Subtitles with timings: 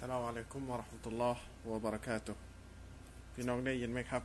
[0.00, 2.42] สลามอะลัยกุมวะราะห์มะตุลลอฮ์วะบะเราะกาตุฮ์
[3.32, 4.22] พี่น้องได้ยินไหมครับ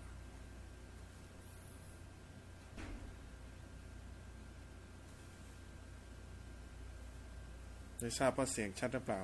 [8.00, 9.22] ได้ทราบว่าเสียงชัดหรือเปล่า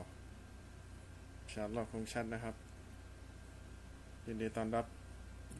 [1.39, 2.55] อินชาอัลลอฮ์คงชัดนะครับ
[4.25, 4.85] ยินดีต้อนรับ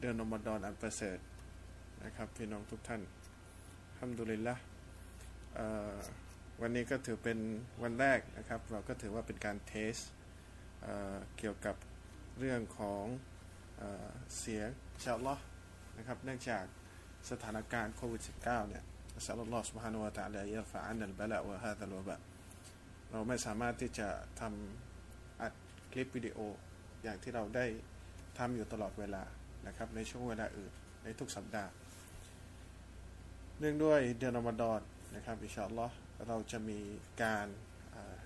[0.00, 1.18] เดือนอมฎอนอันประเสริฐ
[2.04, 3.02] นะครับ พี่น้องทุกท่าน
[3.98, 4.54] ฮัมดุลิลละ
[6.60, 7.38] วันนี้ก็ถือเป็น
[7.82, 9.96] วันแรกนะครับ เราก็ถือว่าเป็นการเทส
[11.38, 11.76] เกี่ยวกับ
[12.38, 13.04] เรื่องของ
[14.38, 14.68] เสียง
[15.02, 15.34] ชาลลอ
[15.96, 16.64] นะครับ เนื่องจาก
[17.30, 18.84] สถานการณ์โควิด -19 เนี่ย
[19.26, 22.16] สัลลัลลอฮฺสุบฮานุวะตะลายัฟะอันนัลบะละวะฮาตัลวะบะ
[23.10, 24.08] เราไม่สามารถที่จะ
[24.40, 25.52] ทำอัด
[25.92, 26.38] คลิปวิดีโอ
[27.02, 27.66] อย่างที่เราได้
[28.38, 29.22] ทำอยู่ตลอดเวลา
[29.66, 30.72] นะครับในช่วงเวลาอื่น
[31.04, 31.72] ในทุกสัปดาห์
[33.58, 34.80] เนื่องด้วยเดือนอมดอน
[35.14, 35.94] นะครับอิชาอัลลอฮ์
[36.28, 36.80] เราจะมี
[37.22, 37.46] การ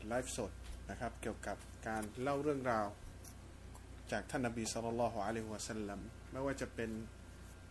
[0.09, 0.53] ไลฟ์สด
[0.91, 1.57] นะครับเกี่ยวกับ
[1.89, 2.87] การเล่าเรื่องราว
[4.13, 6.01] จากท่านนบีสุลต่านละฮ์อะลัยฮิวะสัลลัม
[6.33, 6.91] ไม่ว่าจะเป็น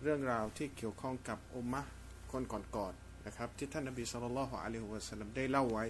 [0.01, 1.81] เรื่องราวที่เกี่ยวข้องกับอุมมะ
[2.31, 2.43] คน
[2.77, 5.85] ก่อนๆนะครับ ที่ท่านนบีสุลต่านละฮ์อะลัยฮิวะสัลลัมได้เล่าไว้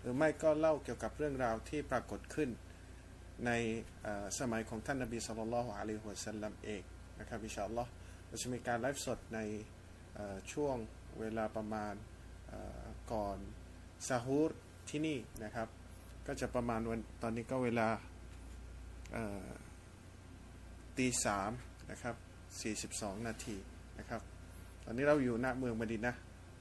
[0.00, 2.50] หรือไม่ก็เล่าเกี่ยวกับเรื่องราวที่ปรากฏขึ้น
[3.46, 3.50] ใน
[4.38, 6.82] สมัยของท่านนบีสุลต่านละฮ์อะลัยฮิวะสัลลัมเอง
[7.20, 7.90] นะครับอิชาอัลลอฮ์
[8.26, 9.38] เราจะมีการไลฟ์สดใน
[10.52, 10.76] ช่วง
[11.18, 11.94] เวลาประมาณ
[13.12, 13.38] ก่อน
[14.08, 14.50] ซาฮูร
[14.88, 15.68] ที่นี่นะครับ
[16.26, 17.88] ก็จะประมาณวันตอนนี้ก็เวลา
[20.98, 21.50] ตีสาม
[21.90, 22.14] นะครับ
[23.18, 23.56] 42 นาที
[23.98, 24.20] นะครับ
[24.84, 26.14] ตอนนี้เราอยู่หน้าเมืองมดินนะ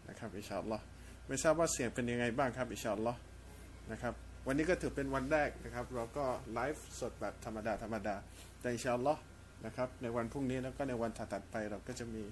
[0.10, 0.84] นะครับอิชาอัลลอฮ์
[1.28, 3.20] ไม่ทราบว่าเสียงเป็นยังไงบ้างครับอิชาอัลลอฮ์
[3.92, 4.14] นะครับ
[4.48, 8.16] วันนี้ก็ถือเป็นวันแรกนะครับ เราก็ไลฟ์สดแบบธรรมดาธรรมดา
[8.60, 9.22] แต่อินชาอัลลอฮ์
[9.66, 12.24] นะครับในวันพรุ่งนี้แล้วก็ในวันถัดไปเราก็จะมี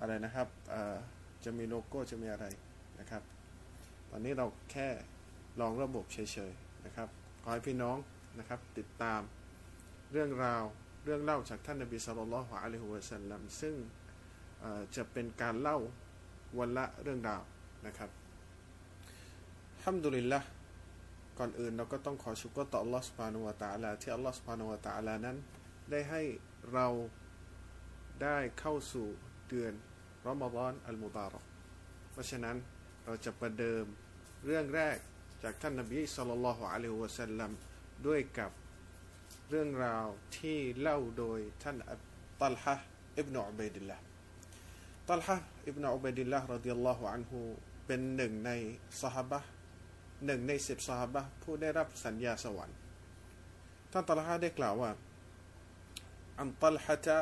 [0.00, 0.48] อะไรนะครับ
[1.44, 2.46] จะมีโลโก้จะมีอะไร
[3.00, 3.22] นะครับ
[4.10, 4.88] ตอนนี้เราแค่
[5.60, 6.18] ลองระบบเฉ
[6.50, 7.08] ยๆนะครับ
[7.42, 7.96] ขอให้พี่น้อง
[8.38, 9.20] นะครับติดตาม
[10.12, 10.62] เรื่องราว
[11.04, 13.74] เรื่องเล่าจากท่านนบีสุลต่านละฮ์อะลัฮุวะสันลัมซึ่ง
[14.96, 15.78] จะเป็นการเล่า
[16.58, 17.42] วันละเรื่องราว
[17.86, 18.10] นะครับ
[19.84, 20.40] ฮัมดุลิลละ
[21.38, 25.36] ก่อนอื่นเราก็ต้องขอชุกต่ออัลลอฮฺสุบานุวะตาละที่อัลลอฮฺสุบานุวะตาละนั้น
[25.90, 26.22] ได้ให้
[26.72, 26.86] เรา
[28.22, 29.06] ได้เข้าสู่
[29.48, 29.72] เดือน
[30.26, 31.44] รอมฎอนอัลมุบารอก
[32.12, 32.56] เพราะฉะนั้น
[33.04, 33.84] เราจะประเดิม
[34.46, 34.96] เรื่องแรก
[35.43, 37.51] จากท่านนบีสุลต่านละฮ์อะลัยฮิวะสัลลัม
[38.07, 38.51] ด้วยกับ
[39.49, 40.05] เรื่องราว
[40.37, 41.77] ที่เล่าโดยท่าน
[42.41, 42.75] ตัลฮะ
[43.19, 43.97] อิบนาอุบัยดิลละ
[45.09, 45.35] ตัลฮะ
[45.67, 47.39] อิบนาอุบัยดิลละรดิยัลลอฮุอันฮู
[47.85, 48.51] เป็นหนึ่งใน
[49.01, 49.39] สหบะ
[50.25, 52.77] หนึ่งในสิบสหบะผู้ได้รับสัญญาสวรรค์
[53.91, 54.91] ท่านตัลฮะได้กล่าวว่า
[56.39, 57.17] อันตัลฮะตะ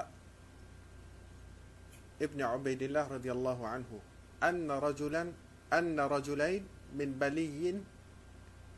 [2.25, 3.89] ابن عبيد الله رضي الله عنه
[4.43, 5.23] أن رجلا
[5.73, 6.63] أن رجلين
[6.99, 7.59] من بلي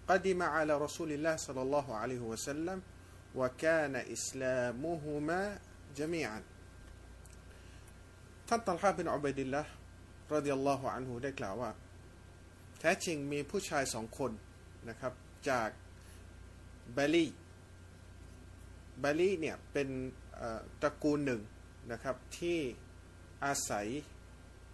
[0.09, 2.81] قدم على رسول الله صلى الله عليه وسلم
[3.35, 5.41] وكان إسلامهما
[5.97, 6.41] جميعا
[8.47, 9.63] ท่านตัลฮะบินอุบัยดิลละ
[10.33, 11.71] รดิยัลลอฮุอันฮูได้กล่าวว่า
[12.79, 14.31] แท้จริงมีผู้ชายสองคน
[14.89, 15.13] นะครับ
[15.49, 15.69] จาก
[16.97, 17.25] บาลี
[19.03, 19.87] บาลีเนี่ยเป็น
[20.81, 21.41] ตระกูลหนึ่ง
[21.91, 22.59] นะครับ ที่
[23.45, 23.87] อาศัย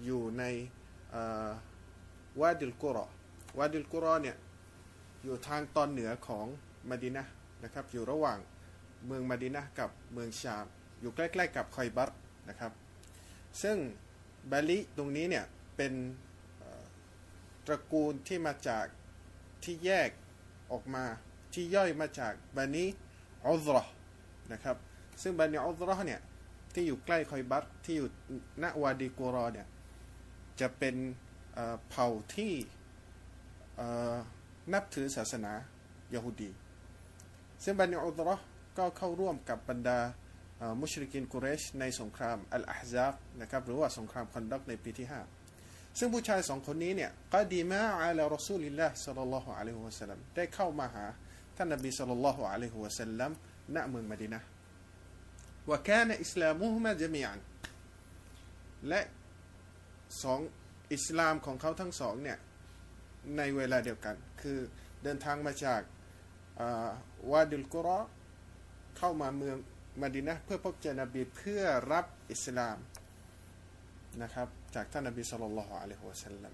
[0.06, 0.44] อยู่ใน
[2.42, 3.06] วาดิลกุรอ
[3.60, 4.38] วาดิลกุรอเนี่ย
[5.25, 6.47] อยู่ทางตอนเหนือของ
[6.89, 7.25] มาดินะ
[7.65, 8.39] นะครับ อยู่ระหว่าง
[9.07, 10.65] เมืองมาดินะกับเมืองชาม
[11.01, 12.11] อยู่ใกล้ๆกับคอยบัต
[12.49, 12.73] นะครับ
[13.63, 13.77] ซึ่ง
[14.51, 15.45] บาลิตรงนี้เนี่ย
[15.77, 15.93] เป็น
[17.67, 18.87] ตระกูลที่มาจาก
[19.65, 20.09] ที่แยก
[20.73, 21.05] ออกมา
[21.55, 22.85] ที่ย่อยมาจากบานี
[23.45, 23.83] อัลรอ
[24.53, 24.77] นะครับ
[25.23, 26.21] ซึ่งบานีอัลรอเนี่ย
[26.75, 28.09] ที่อยู่ใกล้คอยบัตที่อยู่
[28.63, 29.67] ณวาดีกูรอเนี่ย
[30.61, 30.95] จะเป็น
[31.89, 32.53] เผ่าที่
[34.73, 35.53] นับถือศาสนา
[36.15, 36.51] ยาฮูดี
[37.65, 38.37] ซึ่งบันิอุดรอ
[38.79, 39.99] ก็เข้าร่วมกับบรรดา
[40.81, 45.07] มุชริกินกุเรชในสงครามอัลอาฮซาบนะครับหรือว่าสงครามคอนดักในปีที่
[45.53, 51.05] 5 ซึ่งผู้ชายสองคนนี้เนี่ยกดีมาอัลรอซูลิลลาห์สัลลัลลอฮุอะลัยฮิวะสัลลัมได้เข้ามาหา
[51.57, 53.31] ท่านนบีสัลลัลลอฮุอะลัยฮิวะสัลลัม
[53.75, 54.41] ณเมืองมดินะ
[55.69, 57.41] ว่าแค่ในอิสลามุฮมาจะมีอัน
[58.89, 59.01] และ
[60.23, 60.41] สอง
[60.95, 62.39] อิสลามของเขาทั้งสองเนี่ย
[63.38, 64.60] ในเวลาเดียวกัน คือ
[65.04, 65.82] เดินทางมาจาก
[67.32, 68.00] วาดิลกุรอ
[68.98, 69.58] เข้ามาเมือง
[70.02, 71.62] มาดินะเพื่อพบเจอนบีเพื่อ
[71.92, 72.78] รับอิสลาม
[74.22, 76.54] นะครับจากท่านนบีสุลต่านละฮ์อะลัยฮิวะสัลลัม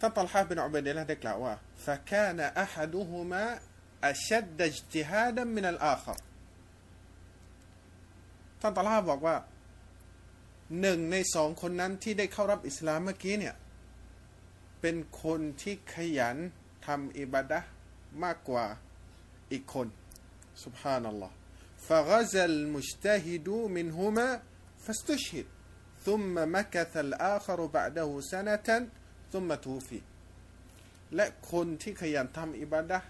[0.00, 1.54] ท่านตัลฮะบินอุบัยดิลละได้กล่าวว่า
[1.86, 3.44] فكان أحدهما
[4.10, 6.18] أشد اجتهادا من الآخر
[8.60, 9.36] ท่านตาลาบอกว่า
[10.80, 13.54] หนึ่งในสองคนนั้นที่ได้เข้ารับอิสลามเมื่อกี้เนี่ย
[14.82, 16.36] เป็นคนที่ขยัน
[16.86, 17.60] ทำอิบาดะ
[18.24, 18.66] มากกว่า
[19.52, 19.88] อีกคน
[20.64, 21.30] سبحان الله
[21.88, 24.28] فغزا المجتهد منهما
[24.84, 25.46] فاستشهد
[26.06, 28.68] ثم مكث الآخر بعده سنة
[29.32, 30.00] ثم توفي
[31.16, 33.06] และคนที่ขยันทำอิบาดะห์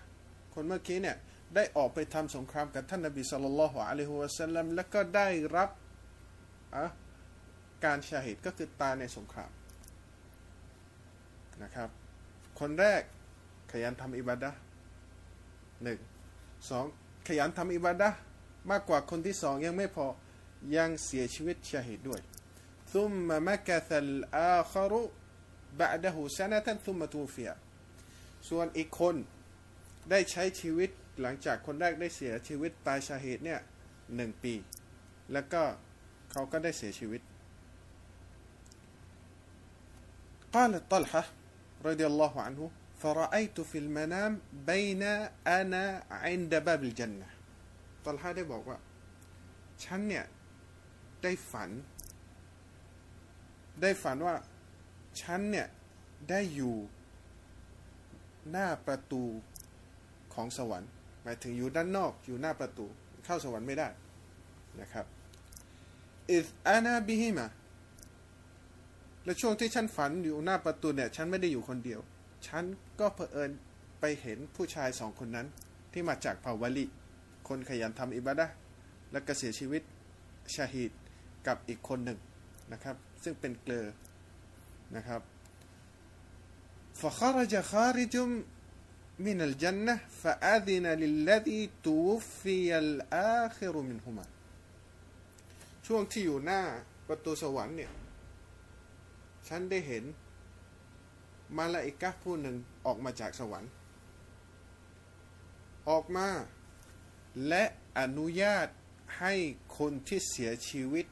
[0.54, 1.16] คนเมื่อกี้เนี่ย
[1.54, 5.70] ได้ออกไปทำสงครามกับท่านนบีสุลต่านละฮ์อะลัยฮุวะสัลลัมแล้วก็ได้รับ
[6.76, 6.86] อะ
[7.84, 9.50] การชาฮิดก็คือตายในสงคราม
[11.62, 11.88] นะครับ
[12.60, 13.02] คนแรก
[13.72, 14.58] ขยันทำอิบาดะห์
[15.82, 15.98] หนึ่ง
[16.70, 16.84] สอง
[17.28, 18.18] ขยันทำอิบาดะห์
[18.70, 20.06] มากกว่าคนที่สองยังไม่พอ
[20.76, 22.20] ยังเสียชีวิตชาฮิดด้วย
[22.94, 24.92] ثم مكث الآخر
[25.80, 27.46] بعده سنة ثم توفي
[28.48, 29.14] ส่วนอีกคน
[30.10, 30.90] ได้ใช้ชีวิต
[31.20, 33.60] หลังจากคนแรกได้เสียชีวิตตายชาเหตุเนี่ย
[34.16, 34.54] หนึ่งปี
[35.32, 35.62] แล้วก็
[36.30, 37.22] เขาก็ได้เสียชีวิต
[40.54, 41.22] قال طلحة
[41.84, 42.70] رضي الله عنه
[43.02, 44.32] فرأيت في المنام
[44.66, 45.02] بين
[45.46, 47.28] أنا عند باب الجنة
[48.04, 48.78] ตอลฮะได้บอกว่า
[49.84, 50.24] ฉันเนี่ย
[51.22, 51.70] ได้ฝัน
[53.82, 54.34] ได้ฝันว่า
[55.20, 55.66] ฉันเนี่ย
[56.30, 56.76] ได้อยู่
[58.50, 59.22] หน้าประตู
[60.34, 60.90] ของสวรรค์
[61.22, 62.86] หมายถึงอยู่ด้านนอกอยู่หน้าประตู
[63.24, 63.88] เข้าสวรรค์ไม่ได้
[64.80, 65.06] นะครับ
[66.32, 67.46] อิสอานาบิฮิมา
[69.25, 71.99] และช่วงที่ฉันฝันอยู่หน้าประตูเนี่ย ฉันไม่ได้อยู่คนเดียว
[72.47, 72.63] ฉัน
[72.99, 73.51] ก็เผอิญ
[73.99, 75.47] ไปเห็นผู้ชายสองคนนั้น
[75.91, 76.85] ที่มาจากพาวาลิ
[77.47, 78.45] คนขยันทำอิบาดะ
[79.11, 79.81] และก็เสียชีวิต
[80.55, 80.91] ชาฮิด
[81.47, 82.19] กับอีกคนหนึ่ง
[82.71, 83.87] นะครับ ซึ่งเป็นเกลอ
[84.95, 85.21] นะครับ
[87.01, 88.29] ฟะคารจคาริจุม
[89.25, 91.97] มินัลจันนะฟะอาดินลิลลดีตู
[92.39, 94.25] ฟิยัลอาคิรุมินฮุมา
[95.85, 96.61] ช่วงที่อยู่หน้า
[97.07, 97.91] ประตูสวรรค์เนี่ย
[99.47, 100.03] ฉันได้เห็น
[101.57, 102.55] มาลาอิกะผู้หนึ่ง
[102.85, 103.71] ออกมาจากสวรรค์
[105.89, 106.27] ออกมา
[107.47, 107.63] และ
[107.99, 108.67] อนุญาต
[109.19, 109.33] ให้
[109.77, 111.05] คนที่เสียชีวิต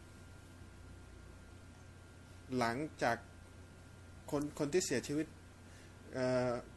[2.57, 3.17] หลังจาก
[4.31, 5.27] คนคนที่เสียชีวิต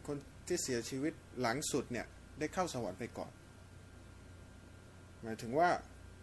[0.06, 0.16] คน
[0.48, 2.06] ที่เสียชีวิตหลังสุดเนี่ย
[2.38, 3.32] ได้เข้าสวรรค์ไปก่อน
[5.22, 5.70] หมายถึงว่า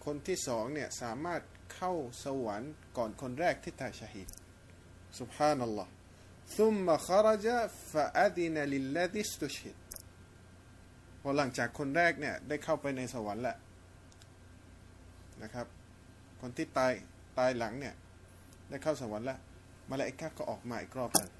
[0.06, 1.42] คนที่สองเนี่ย สามารถ
[1.75, 1.94] เข้า
[2.24, 4.27] สวรรค์ก่อนคนแรกที่ตายชาฮิด
[5.21, 5.88] سبحان الله
[6.59, 7.47] ثم خرج
[7.93, 9.77] فأذن للذي استشهد
[11.23, 13.56] พอหลังจากคนแรกเนี่ย ได้เข้าไปในสวรรค์แล้ว
[15.43, 15.67] นะครับ
[16.41, 16.93] คนที่ตาย
[17.38, 17.94] ตายหลังเนี่ย
[18.71, 19.38] ได้เข้าสวรรค์แล้ว
[19.91, 21.31] มาลาอิกะก็ออกมาอีกรอบหนึ่ง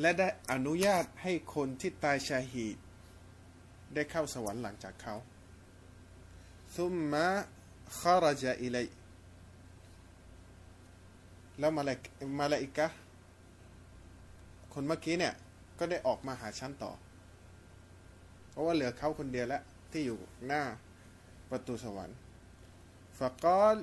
[0.00, 2.76] และได้อนุญาตให้คนที่ตายชาฮีด
[3.94, 5.14] ได้เข้าสวรรค์หลังจากเขา
[6.76, 7.26] ซุมมะ
[7.98, 8.76] ขารจาอิเล
[11.59, 11.97] แล้วมาลาย
[12.39, 12.87] มาลาอิกะ
[14.73, 15.33] คนเมื่อกี้เนี่ย
[15.79, 16.91] ก็ได้ออกมาหาฉันต่อ
[18.49, 19.61] เพราะว่าเหลือเขาคนเดียวแล้ว
[19.91, 20.61] ที่อยู่หน้า
[21.49, 22.17] ประตูสวรรค์
[23.17, 23.77] ฟะกอล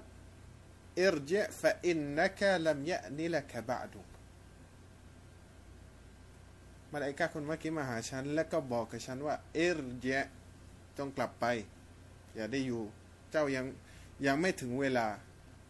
[1.00, 4.02] อิรเจฟะอินนักลัมยะนิละกะบะดุ
[6.92, 9.78] มาลาอิกะคนเมื่อกี้มาหาฉัน แล้วก็บอกกับฉันว่าอิร
[10.98, 11.44] ต้องกลับไป
[12.34, 12.82] อย่าได้อยู่
[13.30, 13.66] เจ้ายัง
[14.26, 15.06] ยังไม่ถึงเวลา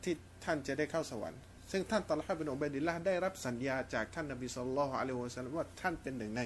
[0.03, 0.15] ที่
[0.45, 1.41] ท่านจะได้เข้าสวรรค์
[1.74, 6.42] ซึ่งท่านตอลฮะเป็นอุบัยดิลละได้รับสัญญาจากท่านนบีสุลต่านอะลัยฮิวะสัลลัมว่าท่านเป็นหนึ่งใน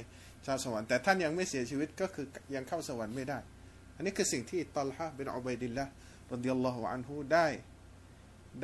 [0.45, 2.25] ชาวสวรรค์แต่ท่านยังไม่เสียชีวิตก็คือ
[2.56, 3.39] ยังเข้าสวรรค์ไม่ได้
[3.96, 5.86] อันนี้คือสิ่งที่ตอลฮะเป็นอุบัยดิลละ
[6.34, 7.48] รดิยัลลอฮุอันฮูได้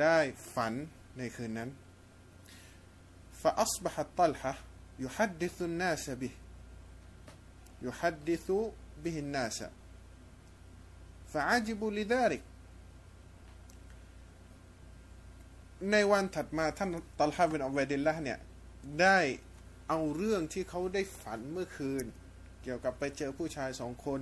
[0.00, 0.18] ได้
[0.54, 0.72] ฝัน
[1.18, 1.70] ในคืนนั้น
[3.42, 4.54] فأصبح طلحة
[4.98, 6.30] يحدث الناس به
[7.82, 8.52] يحدث
[9.04, 9.64] به الناس
[11.32, 12.42] فعجبوا لذلك
[15.91, 16.89] ในวันถัดมาท่าน
[17.19, 18.39] ตอลฮาบินอับดิลละเนี่ย
[19.01, 19.19] ได้
[19.89, 22.05] เอาเรื่องที่เขาได้ฝันเมื่อคืน
[22.63, 24.21] เกี่ยวกับไปเจอผู้ชายสองคน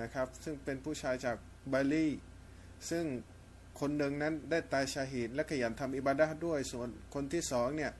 [0.00, 1.36] นะครับ ซึ่งเป็นผู้ชายจาก
[1.72, 2.08] บาลี
[2.90, 3.04] ซึ่ง
[3.80, 7.92] คนหนึ่งนั้นได้ตายชาฮีดและขยันทำอิบาดะด้วย ส่วนคนที่สองเนี่ย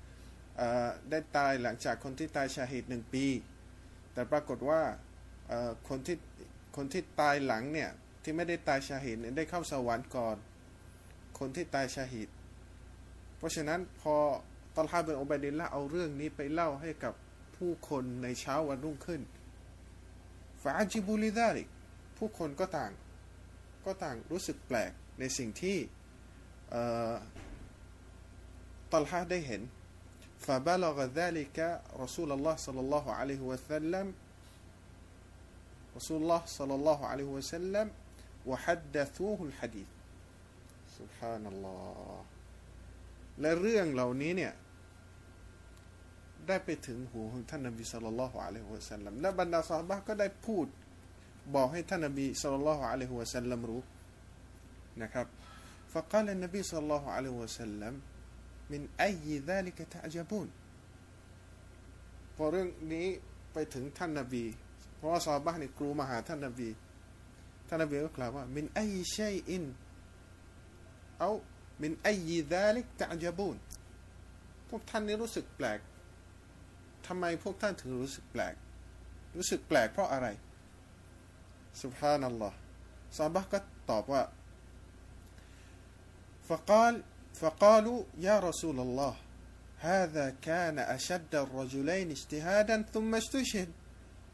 [1.11, 3.27] ได้ตายหลังจากคนที่ตายชาฮิดหนึ่งปี
[4.13, 4.81] แต่ปรากฏว่า
[5.89, 6.17] คนที่
[6.77, 7.91] คนที่ตายหลังเนี่ย
[8.23, 10.37] ที่ไม่ได้ตายชาฮิดได้เข้าสวรรค์ก่อน
[11.39, 12.29] คนที่ตายชาฮิด
[13.40, 14.16] เพราะฉะนั้นพอ
[14.76, 17.14] ตอลฮาเบนโอเบดินละเอาเรื่องนี้ไปเล่าให้กับ
[17.58, 19.22] ผู้คนในเช้าวันรุ่งขึ้น
[20.62, 21.64] ฟาจิบุลิดาริ
[22.18, 22.92] ผู้คนก็ต่าง
[23.86, 25.78] ก็ต่างรู้สึกแปลกในสิ่งที่
[28.92, 29.62] ตอลฮาได้เห็น
[30.46, 31.58] فبلغ ذلك
[32.04, 34.14] رسول الله صلى الله عليه وسلم
[35.98, 37.88] رسول الله صلى الله عليه وسلم
[38.46, 39.90] وحدثوه الحديث
[40.98, 42.29] سبحان الله
[43.42, 44.54] และเรื่องเหล่านี้เนี่ย
[46.48, 50.68] ได้ไปถึงหูของท่านนบีสุลต่านละฮ์อะลัยฮิวะสัลลัมและบรรดาซอฮาบะห์ก็ได้พูด
[51.56, 53.82] บอกให้ท่านนบีสุลต่านละฮ์อะลัยฮิวะสัลลัมรู้
[55.02, 55.28] นะครับ
[55.96, 57.94] فقال النبي صلى الله عليه وسلم
[58.72, 60.48] من أي ذلك تعجبون
[62.36, 63.08] พอเรื่องนี้
[63.54, 64.44] ไปถึงท่านนบี
[64.96, 66.70] เพราะว่าซอฮาบะห์นี่กรูมาหาท่านนบี
[67.68, 69.50] ท่านนบีก็กล่าวว่า من أي شيء
[71.26, 71.34] أو
[71.84, 73.58] من أي ذلك تعجبون
[74.70, 75.80] พวกท่านนี่รู้สึกแปลก
[77.08, 78.56] ทำไมพวกท่านถึงรู้สึกแปลก
[79.38, 80.28] รู้สึกแปลกเพราะอะไร
[81.84, 82.58] สุบฮานัลลอฮ์
[83.18, 83.60] ซาบะห์ก็
[83.90, 84.24] ตอบว่า
[86.50, 87.04] فقال
[87.42, 89.16] فقالوا يا رسول الله
[89.80, 93.70] هذا كان أشد الرجلين اجتهادا ثم استشهد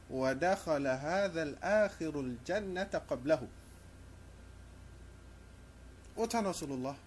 [0.10, 3.42] ودخل هذا الآخر الجنة قبله
[6.16, 7.00] โอ้ท่านรอสูลุลลอฮ์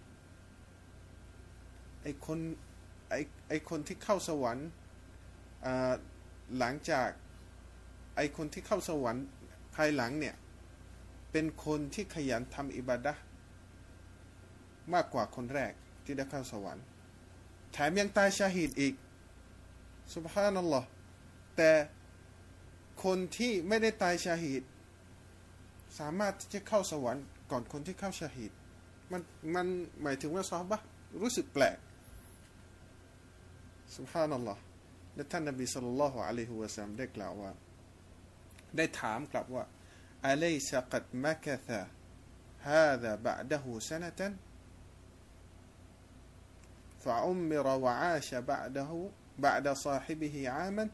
[2.03, 2.39] ไอคน
[3.09, 3.15] ไอ
[3.49, 4.67] ไอคนที่เข้าสวรรค์
[6.57, 7.09] หลังจาก
[8.15, 9.25] ไอคนที่เข้าสวรรค์
[9.75, 10.35] ภายหลังเนี่ย
[11.31, 13.23] เป็นคนที่ขยันทำอิบาดะห์
[14.93, 15.71] มากกว่าคนแรก
[16.03, 16.83] ที่ได้เข้าสวรรค์
[17.71, 18.93] แถมยังตายชาฮิดอีก
[20.15, 20.87] สุบฮานัลลอฮ์
[21.57, 21.71] แต่
[23.03, 24.63] คนที่ไม่ได้ตายชาฮิด
[25.99, 28.51] สามารถที่จะเข้าสวรรค์ก่อนคนที่เข้าชาฮิด
[29.11, 29.21] มัน
[29.55, 29.67] มัน
[30.01, 30.79] หมายถึงว่าซอฮาบะ
[31.21, 31.77] รู้สึกแปลก
[33.97, 34.61] สุบฮานัลลอฮ์
[35.15, 37.51] และท่านนบีสุลต่านอะลัยฮุวะซัมได้กล่าวว่า
[38.77, 39.63] ได้ถามกลับว่า
[40.27, 41.79] อะลัยซะกัดมะกะซะ
[42.67, 44.33] ฮาดะบะดะฮูซะนะตัน
[47.03, 48.97] ฟะอุมมิรวะอาชะบะดะฮู
[49.43, 50.89] บะดะซาฮิบิฮิอามัน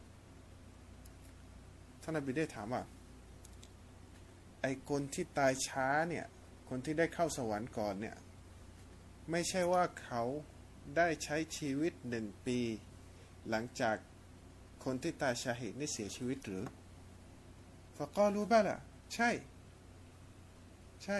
[2.01, 2.83] ท่านนบีได้ถามว่า
[4.61, 6.25] ไอ้คนที่ตายช้าเนี่ย
[6.69, 8.15] คนที่ได้เข้าสวรรค์ก่อนเนี่ย
[10.97, 12.59] ได้ใช้ชีวิตหนึ่งปี
[13.49, 13.95] หลังจาก
[14.83, 16.63] คนที่ตายชาหิดนี่เสียชีวิตหรือ
[17.97, 18.77] ฟะกอรู้บ้างล่ะ
[19.13, 19.29] ใช่
[21.03, 21.19] ใช่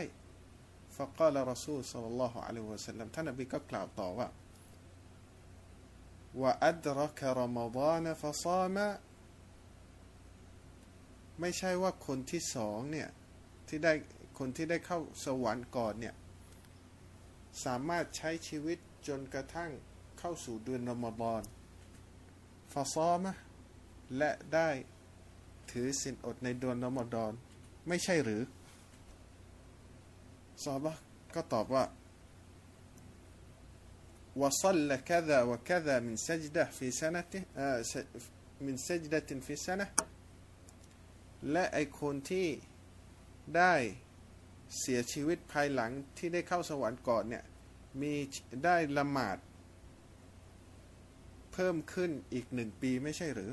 [0.95, 4.27] ฟะกอลรอซูลสัลลัลลอฮุอะลัยฮิวะสัลลัมท่านนบีก็กล่าวต่อว่า
[6.41, 8.89] ว่าอัดรักรอมฎา
[11.39, 13.09] ไม่ใช่ว่าคนที่สองเนี่ย
[13.67, 13.93] ที่ได้
[14.39, 16.15] คนที่ได้เข้าสวรรค์ก่อนเนี่ย
[17.65, 19.71] สามารถใช้ชีวิต จนกระทั่ง
[20.19, 21.41] เข้าสู่เดือนรอมฎอน
[22.73, 23.33] ฟาซอมะ
[24.17, 24.69] และได้
[25.71, 27.33] ถือสินอดในเดือนรอมฎอน
[27.87, 28.41] ไม่ใช่หรือ
[30.63, 30.93] ซอบะ
[31.35, 31.83] ก็ตอบว่า
[34.41, 37.39] วะซัลละกะดะวะกะดะมินซัจดะฟีซนะติ
[38.65, 39.87] มินซัจดะตินฟีซนะ
[41.51, 42.47] และไอคนที่
[43.57, 43.73] ได้
[44.79, 47.43] เสียชีวิตภายหลังที่ได้เข้าสวรรค์ก่อนเนี่ย
[48.01, 48.13] มี
[48.63, 49.37] ได้ละหมาด
[51.53, 53.51] เพิ่มขึ้นอีกหนึ่งปีไม่ใช่หรือ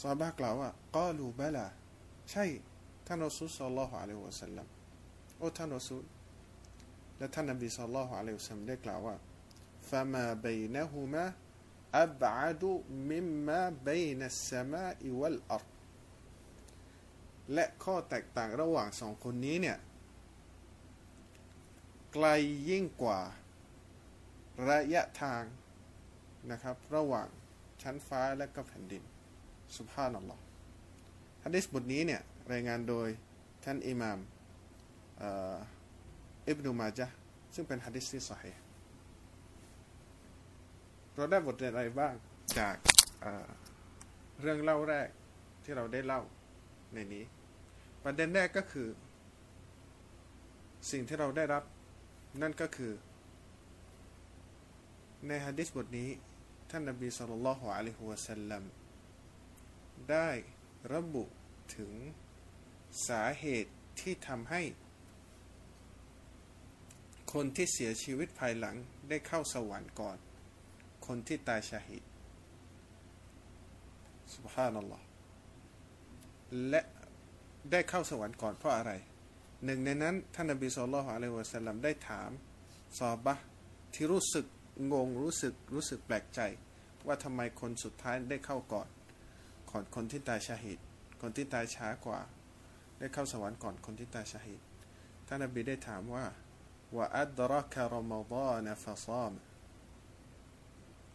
[0.00, 1.66] ซาบะกล่าวว่าก็ลูบะลา
[2.30, 2.44] ใช่
[3.06, 4.66] ท่านอซูลสัลลัฮุอะลัยฮิวะสัลลัม
[5.38, 6.04] โอ้ท่านรอสุล
[7.18, 9.16] และท่านนบีสัลลัลฮุอะลัยฮิวะสัลลัมได้กล่าวว่า
[9.90, 11.24] ฟะมาเบนหูมะ
[12.00, 12.72] อับอาดุ
[13.10, 15.64] มิมมาเบนัสสมาอิวัลอัร
[17.54, 19.76] และข้อแตกต่างระหว่างสองคนนี้เนี่ย
[22.12, 22.26] ไกล
[22.70, 23.20] ยิ่งกว่า
[24.68, 25.42] ระยะทาง
[26.50, 27.28] นะครับ ระหว่าง
[27.82, 29.02] ชั้นฟ้าและก็แผ่นดิน
[29.76, 30.42] สุภาพนัลลอฮ์
[31.44, 33.08] ฮะดิษบทนี้เนี่ย รายงานโดย
[33.64, 34.18] ท่านอิหม่าม
[36.48, 37.06] อิบนุมาจา
[37.54, 38.52] ซึ่งเป็นฮะดิษที่สฮี
[41.16, 42.14] เราได้บทเรียนอะไรบ้าง
[42.58, 42.76] จาก
[44.40, 45.08] เรื่องเล่าแรก
[45.64, 46.22] ที่เราได้เล่า
[46.94, 47.24] ในนี้
[48.04, 48.88] ประเด็นแรกก็คือ
[50.90, 51.62] สิ่งที่เราได้รับ
[52.40, 52.92] นั่นก็คือ
[55.26, 56.10] ในฮะดิษบทนี้
[56.70, 58.62] ท่านนบีสุลต่านละฮ์อะลัยฮุสัลลัม
[60.10, 60.30] ได้
[60.92, 61.24] ระบุ
[61.76, 61.92] ถึง
[63.08, 64.62] สาเหตุที่ทำให้
[67.32, 68.76] คนที่เสียชีวิตภายหลัง
[69.08, 70.18] ได้เข้าสวรรค์ก่อน
[71.06, 72.02] คนที่ตายชาหิด
[74.34, 75.04] สุบฮานัลลอฮ์
[76.68, 76.80] และ
[77.70, 78.92] ได้เข้าสวรรค์ก่อนเพราะอะไร
[79.64, 82.30] หนึ่งในนั้นท่านนบีสุลต่านอะลัยวะสัลลัมได้ถาม
[82.98, 83.34] ซอบะ
[83.94, 84.46] ที่รู้สึก
[84.92, 86.40] งงรู้สึกรู้สึกแปลกใจ
[87.06, 88.88] ว่าทำไมคนสุดท้ายได้เข้าก่อน
[89.70, 90.78] ก่อนคนที่ตายชาฮิด
[91.20, 92.20] คนที่ตายช้ากว่า
[92.98, 94.60] ได้เข้าสวรรค์ก่อนคนที่ตายชาฮิด
[95.26, 96.24] ท่านนบีได้ถามว่า
[96.96, 99.32] ว่าอัดรักรอมฎานฟาซาม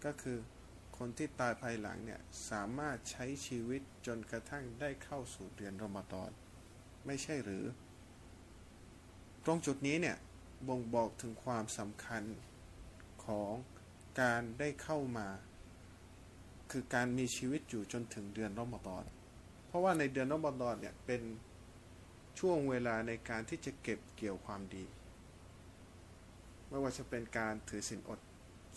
[0.03, 0.37] ก็คือ
[0.97, 6.31] คนที่ตายภายหลังเนี่ยสามารถใช้ชีวิตจนกระทั่งได้เข้าสู่เดือนรอมฎอน
[7.05, 7.65] ไม่ใช่หรือ
[9.47, 10.17] ตรงจุดนี้เนี่ย
[10.67, 12.23] บ่งบอกถึงความสำคัญ
[13.25, 13.51] ของ
[14.21, 15.27] การได้เข้ามา
[16.71, 19.03] คือการมีชีวิตอยู่จนถึงเดือนรอมฎอน
[19.67, 21.21] เพราะว่าในเดือนรอมฎอนเนี่ยเป็น
[22.39, 24.85] ช่วงเวลาในการที่จะเก็บเกี่ยวความดี
[26.69, 28.19] ไม่ว่าจะเป็นการถือศีลอด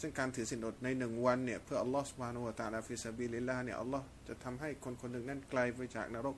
[0.00, 6.36] ซึ่งการถือศีลอดในหนึ่งวันเนี่ยเพื่ออัลลอฮฺسبحانه وتعالى في سبيل اللهเนี่ยอัลลอฮ์จะทำให้คนคนหนึ่งนั้นไกลไปจากนรก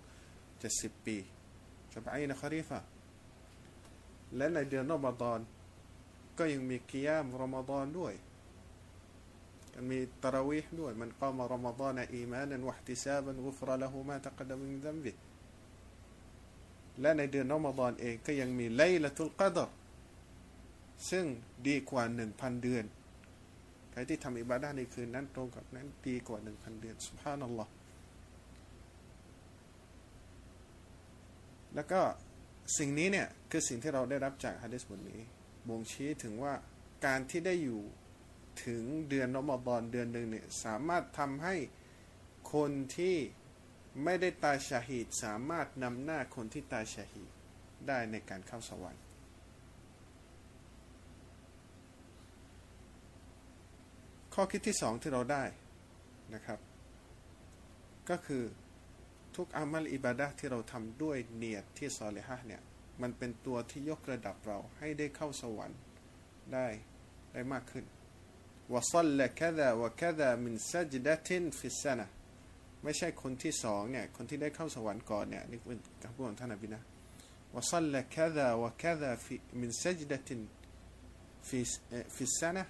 [0.60, 1.16] เจ็ดสิบปี
[1.92, 2.80] سبعين خريفا
[4.36, 5.40] และในเดือนรอมฎอน
[6.38, 8.14] ก็ยังมีกิยามรอมฎอนด้วย
[9.90, 15.12] มีตราวิห์ด้วยมันกามรอมฎอนอีมานันวะติซาบันกุฟรละหูมาตะกดมินดัมบิ
[17.00, 19.68] และในเดือนรอมฎอนเองก็ยังมีไลละตุลกัดร
[21.10, 21.24] ซึ่ง
[21.68, 22.84] ดีกว่าหนึ่งพันเดือน
[23.90, 27.72] ใครที่ทำอิบาดาในคืนนั้นตรงกับนั้นดีกว่าหนึ่งพันเดือนสุภานัลลอฮ์
[31.74, 32.00] แล้วก็
[32.78, 35.20] สิ่งนี้เนี่ยคือสิ่งที่เราได้รับจากฮะดิษบทนี้
[35.68, 36.54] บ่งชี้ถึงว่า
[37.06, 37.80] การที่ได้อยู่
[38.64, 41.54] ถึงเดือนรอมฎอนเดือนหนึ่งเนี่ยสามารถทำให้
[42.54, 43.16] คนที่
[44.04, 47.30] ไม่ได้ตายชาฮีดสามารถนำหน้าคนที่ตายชาฮีด
[47.88, 49.02] ได้ในการเข้าสวรรค์
[54.34, 55.44] ข้อคิดที่สองที่เราได้
[56.34, 56.58] นะครับ
[58.10, 58.42] ก็คือ
[59.36, 62.62] ทุกอามัลอิบาดะที่เราทำด้วยเนียดที่ซอเลฮะเนี่ย
[63.02, 65.78] มันเป็นตัวที่ยกระดับเราให้ได้เข้าสวรรค์
[66.52, 66.66] ได้
[67.32, 67.84] ได้มากขึ้น
[68.72, 72.06] وصلى كذا وكذا من سجدة في السنة
[72.82, 76.82] ไม่ใช่คนที่สองเนี่ยคนที่ได้เข้าสวรรค์ก่อนเนี่ยนี่เป็นคำพูดของท่านนบีนะ
[77.54, 80.40] وصلى كذا وكذا في من سجدة في
[81.48, 82.64] في السنة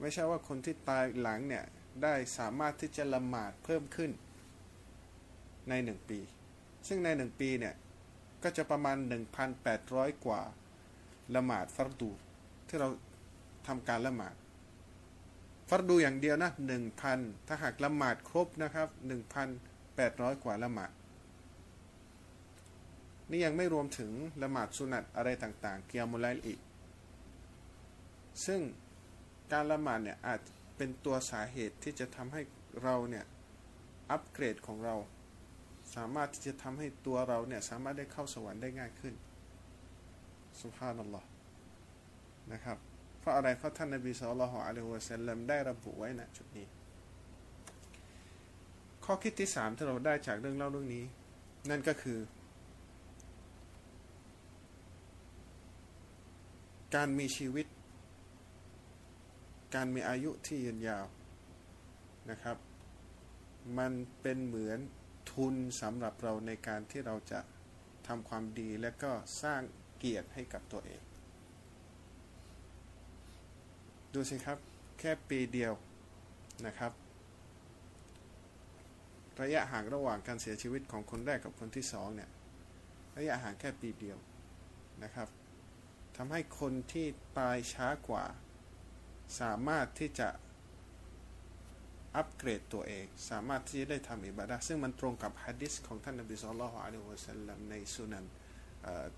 [0.00, 1.64] ไม่ใช่ว่าคนที่ตายหลังเนี่ย
[2.02, 4.10] ได้สามารถที่จะละหมาดเพิ่มขึ้น
[5.68, 6.18] ในหนึ่งปี
[6.88, 7.74] ซึ่งในหนึ่งปีเนี่ย
[8.42, 8.96] ก็จะประมาณ
[9.60, 10.40] 1,800 กว่า
[11.34, 12.10] ละหมาดฟัรดู
[12.68, 12.88] ที่เรา
[13.66, 14.34] ทำการละหมาด
[15.68, 16.50] ฟัรดูอย่างเดียวนะ
[16.98, 18.88] 1,000 ถ้าหากละหมาดครบนะครับ
[19.66, 20.90] 1,800 กว่าละหมาด
[23.30, 24.10] นี่ยังไม่รวมถึง
[24.42, 26.60] ละหมาดสุนัตอะไรต่างๆ เกียร์มุไลอีก
[28.46, 28.60] ซึ่ง
[29.52, 30.40] การละหมาดเนี่ยอาจ
[30.76, 32.42] เป็นตัวสาเหตุที่จะทำให้
[32.82, 33.24] เราเนี่ย
[34.10, 34.96] อัปเกรดของเรา
[35.94, 39.14] สามารถที่จะทำให้ตัวเราเนี่ยสามารถได้เข้าสวรรค์ได้ง่ายขึ้น
[40.60, 41.28] สุภาพนัลลอฮ์
[42.52, 42.78] นะครับ
[43.20, 46.66] เพราะอะไรเพราะท่านนบีสุลต่านอะลัยฮุสซลลัมได้ระบุไว้ณจุดนี้
[49.04, 51.04] ข้อคิดที่สามที่เราได้จากเรื่องเล่าเรื่องนี้
[51.70, 52.18] นั่นก็คือ
[56.94, 57.66] การมีชีวิต
[59.74, 61.06] การมีอายุที่ยืนยาว
[62.30, 62.56] นะครับ
[63.78, 64.78] มันเป็นเหมือน
[65.32, 67.40] ทุนสำหรับเราในการที่เราจะ
[68.06, 69.60] ทำความดีและก็สร้าง
[69.98, 71.02] เกียรติให้กับตัวเอง
[74.14, 74.58] ดูสิครับ
[74.98, 75.72] แค่ปีเดียว
[76.66, 76.92] นะครับ
[79.42, 82.30] ระยะห่างระหว่างการเสียชีวิตของคนแรกกับคนที่สองเนี่ย
[83.16, 84.18] ระยะห่างแค่ปีเดียว
[85.02, 85.28] นะครับ
[86.16, 87.06] ทำให้คนที่
[87.38, 88.24] ตายช้ากว่า
[89.40, 90.28] สามารถที่จะ
[92.16, 98.24] อัปเกรดตัวเอง สามารถที่จะได้ทำอิบาดะซึ่งมันตรงกับฮะดิษของท่านนบีสุลต่านละฮ์อะลัยฮิวะสัลลัมในสุนัน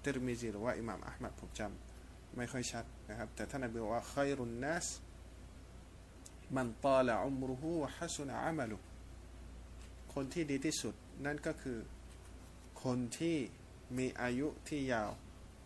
[0.03, 4.87] ติรมิซีหรือว่าอิหม่ามอัลมัดผมจำไม่ค่อยชัดนะครับ แต่ท่านนบีบอกว่าขัยรุนนัส
[6.57, 8.77] มันตาละอุมรุฮูวะฮัสุนอามัลุ
[10.13, 11.79] คนที่ดีที่สุดนั่นก็คือ
[12.83, 13.37] คนที่
[13.99, 15.11] มีอายุที่ยาว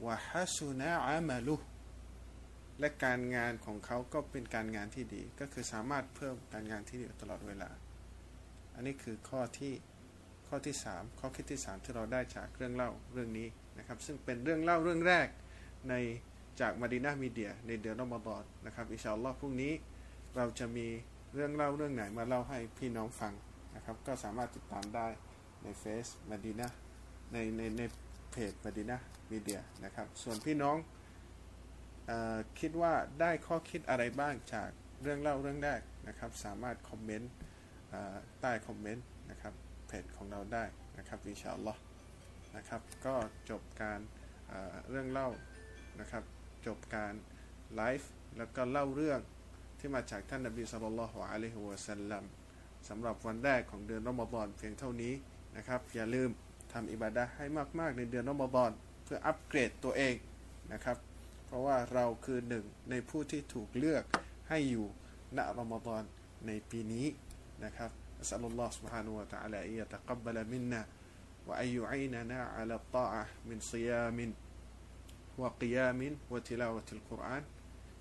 [0.07, 1.55] วะฮัสุนอามัลุ
[2.81, 7.71] และการงานของเขาก็เป็นการงานที่ดี ก็คือสามารถเพิ่มการงานที่ดีตลอดเวลา
[8.75, 9.75] อันนี้คือข้อที่
[10.49, 15.27] ข้อที่ 3 ข้อคิดที่ 3 ที่เราได้จากเรื่องเล่าเรื่องนี้นะครับ ซึ่งเป็นเรื่องเล่าเรื่องแรก
[15.89, 15.95] ใน
[16.61, 19.73] จากมาดีนามีเดียในเดือนรอมฎอนนะครับอิชาอัลลอฮ์พรุ่งนี้
[20.37, 20.87] เราจะมี
[21.35, 23.33] เรื่องเล่าเรื่องไหนมาเล่าให้พี่น้องฟัง
[23.77, 25.07] นะครับ ก็สามารถติดตามได้
[25.63, 26.69] ในเฟซมาดีนา
[27.33, 27.83] ในในใน
[28.31, 28.97] เพจมาดีนา
[29.31, 30.77] มีเดียนะครับ ส่วนพี่น้อง
[32.61, 34.69] คิดว่าได้ข้อคิดอะไรบ้างจาก
[35.03, 37.33] เรื่องเล่าเรื่องแรกนะครับ สามารถคอมเมนต์
[38.41, 39.55] ใต้คอมเมนต์นะครับ
[39.87, 40.65] เพจของเราได้
[40.99, 41.81] นะครับอินชาอัลลอฮ์
[42.57, 43.15] นะครับก็
[43.51, 44.01] จบการ
[44.91, 45.29] เรื่องเล่า
[46.01, 46.25] นะครับ
[46.67, 47.13] จบการ
[47.75, 49.21] ไลฟ์แล้วก็เล่าเรื่อง
[49.79, 52.25] ที่มาจากท่านนบีสุลต่านละฮ์อะลัยฮิวะสัลลัม
[52.89, 55.13] สำหรับวันแรกของเดือนรอมฎอนเพียงเท่านี้
[55.57, 56.31] นะครับอย่าลืม
[56.73, 57.47] ทำอิบาดะให้
[57.81, 58.71] มาก ๆ ในเดือนรอมฎอน
[59.05, 60.15] เพื่ออัปเกรดตัวเอง
[60.73, 60.97] นะครับ
[61.50, 64.04] เพราะว่าเราคือหนึ่งในผู้ที่ถูกเลือก
[64.50, 64.88] ให้อยู่
[65.38, 66.04] ณรอมฎอน
[66.48, 67.08] ในปีนี้
[67.64, 67.92] นะครับ
[68.22, 70.86] أسأل الله سبحانه وتعالى أن يتقبل منا
[71.48, 74.34] وأن يعيننا على الطاعة من صيام
[75.38, 77.44] وقيام وتلاوة القرآن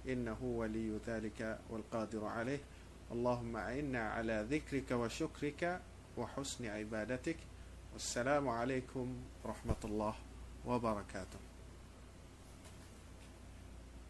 [0.09, 2.59] إنه ولي ذلك والقادر عليه
[3.13, 5.81] اللهم أعنا على ذكرك وشكرك
[6.17, 7.37] وحسن عبادتك
[7.93, 9.07] والسلام عليكم
[9.45, 10.15] ورحمة الله
[10.67, 11.48] وبركاته